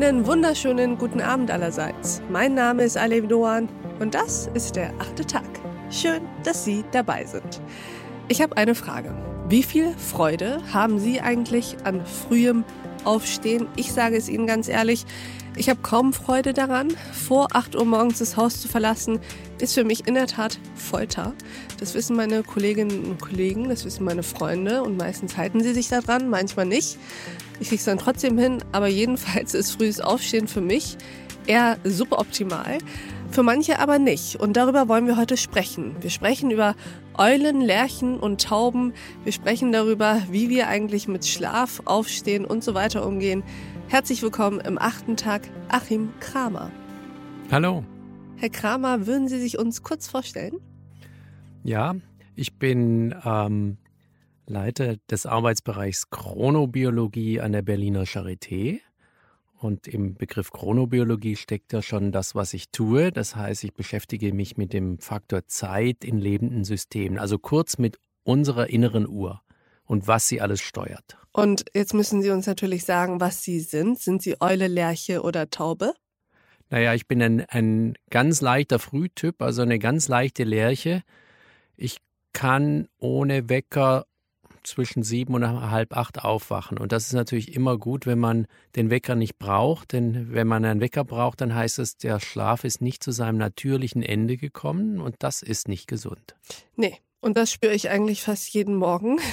Einen 0.00 0.28
wunderschönen 0.28 0.96
guten 0.96 1.20
Abend 1.20 1.50
allerseits. 1.50 2.22
Mein 2.30 2.54
Name 2.54 2.84
ist 2.84 2.96
Alev 2.96 3.26
Doan 3.26 3.68
und 3.98 4.14
das 4.14 4.48
ist 4.54 4.76
der 4.76 4.92
achte 5.00 5.26
Tag. 5.26 5.42
Schön, 5.90 6.20
dass 6.44 6.64
Sie 6.64 6.84
dabei 6.92 7.24
sind. 7.24 7.60
Ich 8.28 8.40
habe 8.40 8.56
eine 8.56 8.76
Frage. 8.76 9.12
Wie 9.48 9.64
viel 9.64 9.92
Freude 9.98 10.60
haben 10.72 11.00
Sie 11.00 11.20
eigentlich 11.20 11.78
an 11.82 12.06
frühem 12.06 12.62
Aufstehen? 13.04 13.66
Ich 13.76 13.92
sage 13.92 14.16
es 14.16 14.28
Ihnen 14.28 14.46
ganz 14.46 14.68
ehrlich, 14.68 15.04
ich 15.56 15.68
habe 15.68 15.80
kaum 15.82 16.12
Freude 16.12 16.52
daran. 16.52 16.92
Vor 17.12 17.48
8 17.52 17.74
Uhr 17.74 17.84
morgens 17.84 18.18
das 18.18 18.36
Haus 18.36 18.60
zu 18.60 18.68
verlassen, 18.68 19.18
ist 19.58 19.74
für 19.74 19.84
mich 19.84 20.06
in 20.06 20.14
der 20.14 20.28
Tat 20.28 20.58
Folter. 20.76 21.34
Das 21.80 21.94
wissen 21.94 22.14
meine 22.14 22.42
Kolleginnen 22.42 23.04
und 23.04 23.20
Kollegen, 23.20 23.68
das 23.68 23.84
wissen 23.84 24.04
meine 24.04 24.22
Freunde 24.22 24.82
und 24.82 24.96
meistens 24.96 25.36
halten 25.36 25.62
sie 25.62 25.74
sich 25.74 25.88
daran, 25.88 26.30
manchmal 26.30 26.66
nicht. 26.66 26.96
Ich 27.60 27.68
kriege 27.68 27.80
es 27.80 27.86
dann 27.86 27.98
trotzdem 27.98 28.38
hin, 28.38 28.62
aber 28.70 28.86
jedenfalls 28.86 29.54
ist 29.54 29.72
frühes 29.72 30.00
Aufstehen 30.00 30.46
für 30.46 30.60
mich 30.60 30.96
eher 31.46 31.78
super 31.82 32.20
optimal. 32.20 32.78
Für 33.30 33.42
manche 33.42 33.78
aber 33.78 33.98
nicht. 33.98 34.36
Und 34.36 34.56
darüber 34.56 34.88
wollen 34.88 35.06
wir 35.06 35.16
heute 35.16 35.36
sprechen. 35.36 35.94
Wir 36.00 36.10
sprechen 36.10 36.50
über 36.50 36.74
Eulen, 37.16 37.60
Lerchen 37.60 38.18
und 38.18 38.42
Tauben. 38.42 38.94
Wir 39.22 39.32
sprechen 39.32 39.70
darüber, 39.70 40.22
wie 40.30 40.48
wir 40.48 40.68
eigentlich 40.68 41.08
mit 41.08 41.26
Schlaf, 41.26 41.82
Aufstehen 41.84 42.44
und 42.44 42.64
so 42.64 42.74
weiter 42.74 43.06
umgehen. 43.06 43.42
Herzlich 43.88 44.22
willkommen 44.22 44.60
im 44.60 44.78
achten 44.78 45.16
Tag, 45.16 45.42
Achim 45.68 46.10
Kramer. 46.20 46.70
Hallo. 47.50 47.84
Herr 48.36 48.50
Kramer, 48.50 49.06
würden 49.06 49.28
Sie 49.28 49.38
sich 49.38 49.58
uns 49.58 49.82
kurz 49.82 50.08
vorstellen? 50.08 50.60
Ja, 51.64 51.96
ich 52.34 52.58
bin 52.58 53.14
ähm, 53.24 53.78
Leiter 54.46 54.96
des 55.10 55.26
Arbeitsbereichs 55.26 56.10
Chronobiologie 56.10 57.40
an 57.40 57.52
der 57.52 57.62
Berliner 57.62 58.04
Charité. 58.04 58.80
Und 59.60 59.88
im 59.88 60.14
Begriff 60.14 60.52
Chronobiologie 60.52 61.34
steckt 61.34 61.72
ja 61.72 61.82
schon 61.82 62.12
das, 62.12 62.36
was 62.36 62.54
ich 62.54 62.70
tue. 62.70 63.10
Das 63.10 63.34
heißt, 63.34 63.64
ich 63.64 63.74
beschäftige 63.74 64.32
mich 64.32 64.56
mit 64.56 64.72
dem 64.72 64.98
Faktor 64.98 65.46
Zeit 65.46 66.04
in 66.04 66.18
lebenden 66.18 66.64
Systemen, 66.64 67.18
also 67.18 67.38
kurz 67.38 67.76
mit 67.76 67.98
unserer 68.22 68.70
inneren 68.70 69.08
Uhr 69.08 69.42
und 69.84 70.06
was 70.06 70.28
sie 70.28 70.40
alles 70.40 70.60
steuert. 70.60 71.18
Und 71.32 71.64
jetzt 71.74 71.92
müssen 71.92 72.22
Sie 72.22 72.30
uns 72.30 72.46
natürlich 72.46 72.84
sagen, 72.84 73.20
was 73.20 73.42
Sie 73.42 73.58
sind. 73.60 73.98
Sind 73.98 74.22
Sie 74.22 74.40
Eule, 74.40 74.68
Lerche 74.68 75.22
oder 75.22 75.50
Taube? 75.50 75.92
Naja, 76.70 76.94
ich 76.94 77.08
bin 77.08 77.22
ein, 77.22 77.40
ein 77.48 77.94
ganz 78.10 78.40
leichter 78.40 78.78
Frühtyp, 78.78 79.42
also 79.42 79.62
eine 79.62 79.78
ganz 79.78 80.08
leichte 80.08 80.44
Lerche. 80.44 81.02
Ich 81.76 81.98
kann 82.32 82.88
ohne 82.98 83.48
Wecker 83.48 84.06
zwischen 84.68 85.02
sieben 85.02 85.34
und 85.34 85.46
halb 85.70 85.96
acht 85.96 86.24
aufwachen. 86.24 86.78
Und 86.78 86.92
das 86.92 87.06
ist 87.06 87.12
natürlich 87.14 87.54
immer 87.54 87.78
gut, 87.78 88.06
wenn 88.06 88.18
man 88.18 88.46
den 88.76 88.90
Wecker 88.90 89.14
nicht 89.14 89.38
braucht. 89.38 89.92
Denn 89.92 90.32
wenn 90.32 90.46
man 90.46 90.64
einen 90.64 90.80
Wecker 90.80 91.04
braucht, 91.04 91.40
dann 91.40 91.54
heißt 91.54 91.78
es, 91.78 91.96
der 91.96 92.20
Schlaf 92.20 92.64
ist 92.64 92.80
nicht 92.80 93.02
zu 93.02 93.10
seinem 93.10 93.38
natürlichen 93.38 94.02
Ende 94.02 94.36
gekommen 94.36 95.00
und 95.00 95.16
das 95.18 95.42
ist 95.42 95.68
nicht 95.68 95.88
gesund. 95.88 96.36
Nee, 96.76 96.98
und 97.20 97.36
das 97.36 97.50
spüre 97.50 97.74
ich 97.74 97.90
eigentlich 97.90 98.22
fast 98.22 98.48
jeden 98.50 98.76
Morgen. 98.76 99.18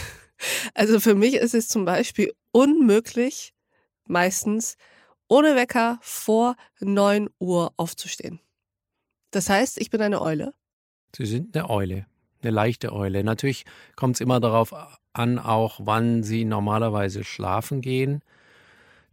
Also 0.73 0.99
für 0.99 1.15
mich 1.15 1.35
ist 1.35 1.53
es 1.53 1.69
zum 1.69 1.85
Beispiel 1.85 2.33
unmöglich, 2.51 3.53
meistens 4.05 4.75
ohne 5.29 5.55
Wecker 5.55 5.97
vor 6.01 6.57
neun 6.81 7.29
Uhr 7.39 7.73
aufzustehen. 7.77 8.41
Das 9.31 9.49
heißt, 9.49 9.79
ich 9.79 9.89
bin 9.89 10.01
eine 10.01 10.21
Eule. 10.21 10.53
Sie 11.15 11.25
sind 11.25 11.55
eine 11.55 11.69
Eule, 11.69 12.05
eine 12.45 12.53
leichte 12.53 12.93
Eule. 12.93 13.23
Natürlich 13.23 13.65
kommt 13.95 14.15
es 14.15 14.21
immer 14.21 14.39
darauf 14.39 14.73
an, 15.13 15.39
auch 15.39 15.79
wann 15.83 16.23
Sie 16.23 16.45
normalerweise 16.45 17.23
schlafen 17.23 17.81
gehen. 17.81 18.21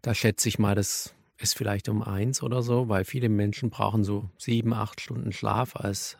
Da 0.02 0.14
schätze 0.14 0.48
ich 0.48 0.58
mal, 0.58 0.74
das 0.74 1.14
ist 1.38 1.56
vielleicht 1.56 1.88
um 1.88 2.02
eins 2.02 2.42
oder 2.42 2.62
so, 2.62 2.88
weil 2.88 3.04
viele 3.04 3.28
Menschen 3.28 3.70
brauchen 3.70 4.04
so 4.04 4.28
sieben, 4.38 4.72
acht 4.72 5.00
Stunden 5.00 5.32
Schlaf 5.32 5.76
als 5.76 6.16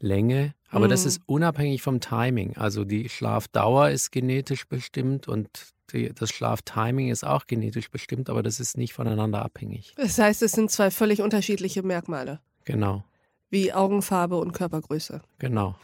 Länge. 0.00 0.54
Aber 0.70 0.86
mhm. 0.86 0.90
das 0.90 1.06
ist 1.06 1.20
unabhängig 1.26 1.82
vom 1.82 2.00
Timing. 2.00 2.56
Also 2.56 2.84
die 2.84 3.08
Schlafdauer 3.08 3.90
ist 3.90 4.12
genetisch 4.12 4.66
bestimmt 4.66 5.28
und 5.28 5.48
die, 5.92 6.12
das 6.12 6.30
Schlaftiming 6.30 7.08
ist 7.08 7.24
auch 7.24 7.46
genetisch 7.46 7.90
bestimmt, 7.90 8.28
aber 8.28 8.42
das 8.42 8.60
ist 8.60 8.76
nicht 8.76 8.92
voneinander 8.92 9.42
abhängig. 9.42 9.94
Das 9.96 10.18
heißt, 10.18 10.42
es 10.42 10.52
sind 10.52 10.70
zwei 10.70 10.90
völlig 10.90 11.22
unterschiedliche 11.22 11.82
Merkmale. 11.82 12.40
Genau. 12.64 13.04
Wie 13.50 13.72
Augenfarbe 13.72 14.36
und 14.36 14.52
Körpergröße. 14.52 15.22
Genau. 15.38 15.74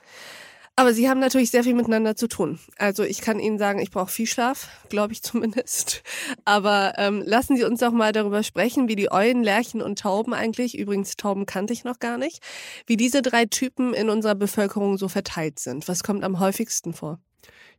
Aber 0.77 0.93
sie 0.93 1.09
haben 1.09 1.21
natürlich 1.21 1.53
sehr 1.53 1.63
viel 1.63 1.75
miteinander 1.75 2.17
zu 2.17 2.27
tun. 2.27 2.59
Also 2.79 3.05
ich 3.05 3.21
kann 3.21 3.39
Ihnen 3.39 3.59
sagen, 3.59 3.79
ich 3.79 3.93
brauche 3.93 4.11
viel 4.11 4.27
Schlaf, 4.27 4.69
glaube 4.89 5.13
ich 5.13 5.23
zumindest. 5.23 6.03
Aber 6.45 6.95
ähm, 6.97 7.23
lassen 7.25 7.57
Sie 7.57 7.65
uns 7.65 7.79
doch 7.79 7.93
mal 7.93 8.13
darüber 8.13 8.43
sprechen, 8.43 8.89
wie 8.89 8.97
die 8.97 9.13
Eulen, 9.13 9.45
Lerchen 9.45 9.81
und 9.81 10.01
Tauben 10.01 10.35
eigentlich, 10.35 10.77
übrigens 10.77 11.17
Tauben 11.17 11.47
kannte 11.47 11.73
ich 11.73 11.85
noch 11.85 12.01
gar 12.01 12.19
nicht, 12.19 12.43
wie 12.87 12.97
diese 12.97 13.23
drei 13.23 13.45
Typen 13.45 13.95
in 13.95 14.11
unserer 14.11 14.35
Bevölkerung 14.35 14.99
so 14.99 15.09
verteilt 15.09 15.61
sind. 15.61 15.87
Was 15.87 16.03
kommt 16.03 16.25
am 16.25 16.41
häufigsten 16.41 16.93
vor? 16.93 17.21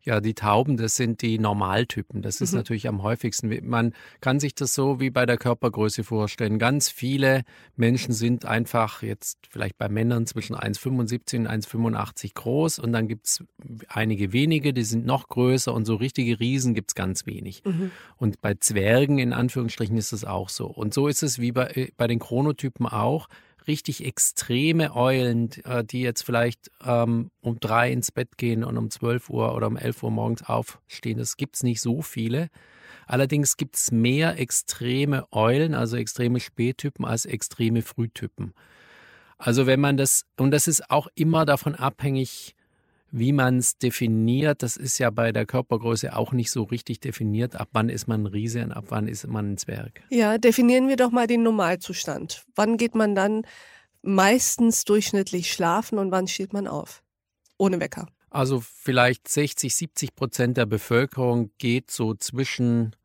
Ja, 0.04 0.22
die 0.22 0.36
Tauben, 0.36 0.78
das 0.78 0.96
sind 0.96 1.24
die 1.24 1.40
Normaltypen. 1.40 2.22
Das 2.22 2.40
ist 2.40 2.52
mhm. 2.52 2.60
natürlich 2.60 2.88
am 2.88 3.02
häufigsten. 3.02 3.68
Man 3.68 3.94
kann 4.22 4.40
sich 4.40 4.54
das 4.54 4.76
so 4.76 5.00
wie 5.00 5.10
bei 5.10 5.26
der 5.26 5.38
Körpergröße 5.38 6.04
vorstellen. 6.04 6.60
Ganz 6.60 6.90
viele 6.90 7.44
Menschen 7.76 8.14
sind 8.14 8.46
einfach 8.46 9.02
jetzt 9.02 9.40
vielleicht 9.50 9.80
bei 9.80 9.90
Männern 9.90 10.28
zwischen 10.28 10.56
1,75 10.56 11.38
und 11.40 11.48
1,85 11.48 12.36
groß 12.36 12.78
und 12.78 12.94
dann 12.94 13.08
gibt 13.08 13.26
es 13.26 13.44
einige 13.88 14.32
wenige, 14.32 14.74
die 14.74 14.84
sind 14.84 15.08
noch 15.08 15.28
größer 15.28 15.74
und 15.74 15.86
so 15.86 15.96
richtige 15.96 16.40
Riesen 16.40 16.76
gibt 16.76 16.92
es 16.92 16.96
ganz 16.96 17.26
wenig. 17.26 17.64
Mhm. 17.66 17.90
Und 18.18 18.42
bei 18.42 18.54
Zwergen 18.54 19.18
in 19.18 19.34
Anführungsstrichen 19.34 19.98
ist 19.98 20.12
es 20.12 20.24
auch 20.24 20.50
so. 20.50 20.68
Und 20.68 20.94
so 20.94 21.08
ist 21.08 21.24
es 21.24 21.40
wie 21.40 21.52
bei, 21.52 21.68
äh, 21.72 21.92
bei 21.98 22.06
den 22.06 22.20
Chronotypen 22.20 22.86
auch 22.86 23.28
richtig 23.68 24.06
extreme 24.06 24.96
Eulen, 24.96 25.52
äh, 25.64 25.84
die 25.84 26.02
jetzt 26.02 26.24
vielleicht 26.24 26.72
ähm, 26.84 27.32
um 27.42 27.60
drei 27.60 27.92
ins 27.92 28.12
Bett 28.12 28.38
gehen 28.38 28.64
und 28.64 28.78
um 28.78 28.90
12 28.90 29.30
Uhr 29.30 29.56
oder 29.56 29.68
um 29.68 29.78
11 29.78 30.04
Uhr 30.04 30.12
morgens 30.12 30.44
aufstehen. 30.44 31.18
Das 31.18 31.38
gibt 31.38 31.56
es 31.56 31.64
nicht 31.64 31.82
so 31.82 32.02
viele. 32.02 32.50
Allerdings 33.08 33.58
gibt 33.58 33.76
es 33.76 33.92
mehr 33.92 34.40
extreme 34.40 35.26
Eulen, 35.32 35.76
also 35.76 35.98
extreme 35.98 36.40
Spättypen, 36.40 37.06
als 37.06 37.26
extreme 37.26 37.82
Frühtypen. 37.82 38.54
Also 39.38 39.68
wenn 39.68 39.80
man 39.80 39.98
das, 39.98 40.26
und 40.38 40.52
das 40.52 40.68
ist 40.68 40.90
auch 40.90 41.08
immer 41.14 41.46
davon 41.46 41.76
abhängig, 41.76 42.55
wie 43.18 43.32
man 43.32 43.60
es 43.60 43.78
definiert, 43.78 44.62
das 44.62 44.76
ist 44.76 44.98
ja 44.98 45.10
bei 45.10 45.32
der 45.32 45.46
Körpergröße 45.46 46.16
auch 46.16 46.34
nicht 46.34 46.52
so 46.52 46.64
richtig 46.64 47.00
definiert. 47.00 47.56
Ab 47.56 47.70
wann 47.72 47.88
ist 47.88 48.08
man 48.08 48.24
ein 48.24 48.26
Riese 48.26 48.62
und 48.62 48.74
ab 48.74 48.86
wann 48.90 49.08
ist 49.08 49.26
man 49.26 49.54
ein 49.54 49.58
Zwerg? 49.58 50.02
Ja, 50.10 50.38
definieren 50.38 50.90
wir 50.90 50.98
doch 50.98 51.12
mal 51.12 51.26
den 51.26 51.42
Normalzustand. 51.42 52.44
Wann 52.56 52.76
geht 52.76 52.94
man 52.94 53.16
dann 53.16 53.44
meistens 54.02 54.84
durchschnittlich 54.84 55.52
schlafen 55.52 55.98
und 55.98 56.12
wann 56.12 56.28
steht 56.28 56.52
man 56.52 56.68
auf? 56.68 57.04
Ohne 57.58 57.80
Wecker. 57.80 58.08
Also 58.30 58.60
vielleicht 58.60 59.30
60, 59.30 59.74
70 59.74 60.16
Prozent 60.16 60.58
der 60.58 60.66
Bevölkerung 60.66 61.52
geht 61.58 61.92
so 61.92 62.16
zwischen 62.16 62.98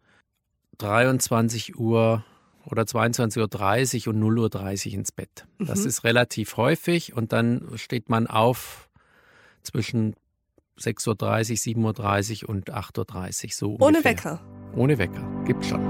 23 0.78 1.78
Uhr 1.78 2.24
oder 2.64 2.82
22.30 2.82 4.08
Uhr 4.08 4.14
und 4.14 4.22
0.30 4.22 4.88
Uhr 4.88 4.94
ins 4.94 5.12
Bett. 5.12 5.46
Das 5.60 5.82
mhm. 5.82 5.86
ist 5.86 6.02
relativ 6.02 6.56
häufig 6.56 7.12
und 7.12 7.32
dann 7.32 7.70
steht 7.76 8.08
man 8.08 8.26
auf 8.26 8.89
zwischen 9.62 10.14
6.30 10.78 11.06
Uhr, 11.08 11.92
7.30 11.94 12.44
Uhr 12.44 12.48
und 12.50 12.72
8.30 12.72 13.44
Uhr. 13.44 13.50
So 13.52 13.76
Ohne 13.80 14.04
Wecker. 14.04 14.40
Ohne 14.74 14.98
Wecker. 14.98 15.28
Gibt 15.44 15.64
schon. 15.64 15.80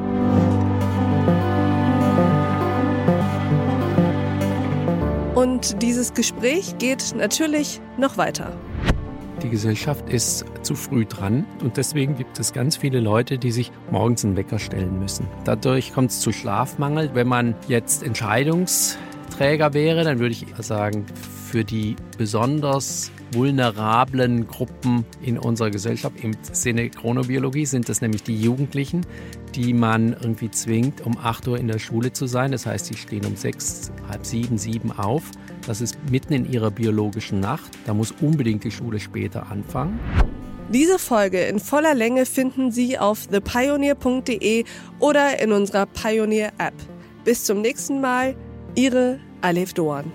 Und 5.35 5.81
dieses 5.83 6.13
Gespräch 6.13 6.77
geht 6.79 7.15
natürlich 7.17 7.81
noch 7.97 8.17
weiter. 8.17 8.59
Die 9.43 9.49
Gesellschaft 9.49 10.07
ist 10.11 10.45
zu 10.63 10.75
früh 10.75 11.07
dran 11.07 11.47
und 11.63 11.79
deswegen 11.79 12.15
gibt 12.15 12.39
es 12.39 12.53
ganz 12.53 12.77
viele 12.77 13.01
Leute, 13.01 13.39
die 13.39 13.51
sich 13.51 13.73
morgens 13.91 14.23
einen 14.23 14.37
Wecker 14.37 14.59
stellen 14.59 14.99
müssen. 14.99 15.27
Dadurch 15.45 15.95
kommt 15.95 16.11
es 16.11 16.21
zu 16.21 16.31
Schlafmangel. 16.31 17.11
Wenn 17.15 17.27
man 17.27 17.55
jetzt 17.69 18.03
Entscheidungsträger 18.03 19.73
wäre, 19.73 20.05
dann 20.05 20.19
würde 20.19 20.33
ich 20.33 20.47
sagen, 20.59 21.07
für 21.51 21.65
die 21.65 21.97
besonders 22.19 23.11
vulnerablen 23.33 24.47
Gruppen 24.47 25.05
in 25.23 25.39
unserer 25.39 25.71
Gesellschaft. 25.71 26.23
Im 26.23 26.33
Sinne 26.53 26.91
Chronobiologie 26.91 27.67
sind 27.67 27.89
das 27.89 28.01
nämlich 28.01 28.23
die 28.23 28.41
Jugendlichen, 28.41 29.07
die 29.55 29.73
man 29.73 30.13
irgendwie 30.13 30.51
zwingt, 30.51 31.05
um 31.07 31.17
8 31.17 31.49
Uhr 31.49 31.59
in 31.59 31.69
der 31.69 31.79
Schule 31.79 32.13
zu 32.13 32.27
sein. 32.27 32.53
Das 32.53 32.67
heißt, 32.67 32.87
sie 32.87 32.97
stehen 32.97 33.25
um 33.25 33.37
6, 33.37 33.93
halb 34.09 34.25
7, 34.25 34.59
7 34.59 34.93
auf. 34.93 35.23
Das 35.67 35.81
ist 35.81 35.97
mitten 36.11 36.33
in 36.33 36.51
ihrer 36.51 36.71
biologischen 36.71 37.41
Nacht. 37.41 37.71
Da 37.87 37.95
muss 37.95 38.13
unbedingt 38.21 38.65
die 38.65 38.71
Schule 38.71 39.01
später 39.01 39.51
anfangen. 39.51 39.99
Diese 40.73 41.01
Folge 41.01 41.41
in 41.41 41.59
voller 41.59 41.95
Länge 41.95 42.27
finden 42.27 42.71
Sie 42.71 42.97
auf 42.97 43.27
thepioneer.de 43.27 44.65
oder 45.01 45.41
in 45.43 45.51
unserer 45.51 45.87
Pioneer 45.87 46.53
App. 46.59 46.75
Bis 47.25 47.45
zum 47.45 47.61
nächsten 47.61 48.01
Mal, 48.01 48.37
Ihre 48.77 49.19
Alef 49.41 49.75
Doan. 49.75 50.13